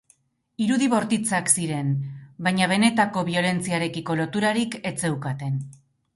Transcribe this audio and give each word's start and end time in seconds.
Irudi 0.67 0.87
bortitzak 0.93 1.51
ziren, 1.55 1.91
baina 2.47 2.71
benetako 2.73 3.25
biolentziarekiko 3.29 4.19
loturarik 4.23 4.81
ez 4.93 4.97
zeukaten. 5.05 5.63